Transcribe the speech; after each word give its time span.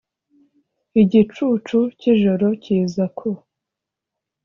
igicucu 1.01 1.77
cyijoro 1.99 2.47
kiza 2.63 3.05
ku.. 3.17 3.29